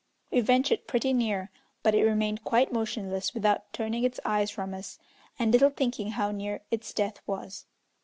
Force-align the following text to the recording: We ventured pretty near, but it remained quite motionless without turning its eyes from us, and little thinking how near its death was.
We 0.31 0.41
ventured 0.41 0.87
pretty 0.87 1.13
near, 1.13 1.51
but 1.83 1.93
it 1.93 2.01
remained 2.03 2.43
quite 2.43 2.73
motionless 2.73 3.35
without 3.35 3.71
turning 3.71 4.03
its 4.03 4.19
eyes 4.25 4.49
from 4.49 4.73
us, 4.73 4.97
and 5.37 5.51
little 5.53 5.69
thinking 5.69 6.13
how 6.13 6.31
near 6.31 6.61
its 6.71 6.91
death 6.91 7.21
was. 7.27 7.67